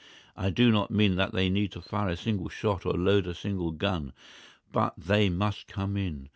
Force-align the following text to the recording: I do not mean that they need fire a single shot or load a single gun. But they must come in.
I 0.35 0.49
do 0.49 0.71
not 0.71 0.89
mean 0.89 1.13
that 1.17 1.31
they 1.31 1.47
need 1.47 1.73
fire 1.75 2.09
a 2.09 2.17
single 2.17 2.49
shot 2.49 2.87
or 2.87 2.93
load 2.93 3.27
a 3.27 3.35
single 3.35 3.69
gun. 3.69 4.13
But 4.71 4.95
they 4.97 5.29
must 5.29 5.67
come 5.67 5.95
in. 5.95 6.29